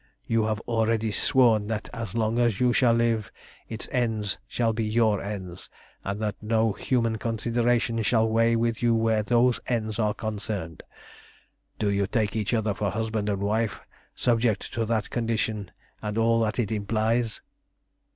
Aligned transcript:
You 0.25 0.45
have 0.45 0.59
already 0.61 1.11
sworn 1.11 1.67
that 1.67 1.87
as 1.93 2.15
long 2.15 2.39
as 2.39 2.59
you 2.59 2.73
shall 2.73 2.95
live 2.95 3.31
its 3.69 3.87
ends 3.91 4.39
shall 4.47 4.73
be 4.73 4.83
your 4.83 5.21
ends, 5.21 5.69
and 6.03 6.19
that 6.23 6.41
no 6.41 6.73
human 6.73 7.19
considerations 7.19 8.07
shall 8.07 8.27
weigh 8.27 8.55
with 8.55 8.81
you 8.81 8.95
where 8.95 9.21
those 9.21 9.59
ends 9.67 9.99
are 9.99 10.15
concerned. 10.15 10.81
Do 11.77 11.91
you 11.91 12.07
take 12.07 12.35
each 12.35 12.51
other 12.51 12.73
for 12.73 12.89
husband 12.89 13.29
and 13.29 13.43
wife 13.43 13.79
subject 14.15 14.73
to 14.73 14.85
that 14.87 15.11
condition 15.11 15.69
and 16.01 16.17
all 16.17 16.39
that 16.39 16.57
it 16.57 16.71
implies?" 16.71 17.39